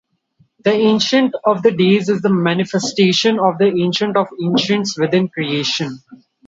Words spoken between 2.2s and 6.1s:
the manifestation of the Ancient of Ancients within Creation.